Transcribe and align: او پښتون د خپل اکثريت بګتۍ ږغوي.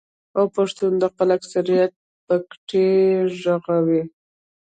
او 0.37 0.43
پښتون 0.55 0.91
د 0.99 1.03
خپل 1.11 1.27
اکثريت 1.37 1.91
بګتۍ 2.27 2.89
ږغوي. 3.39 4.03